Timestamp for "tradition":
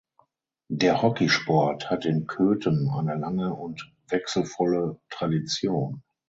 5.11-6.01